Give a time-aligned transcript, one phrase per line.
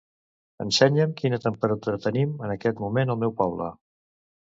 [0.63, 3.69] Ensenya'm quina temperatura tenim en aquest moment al meu poble.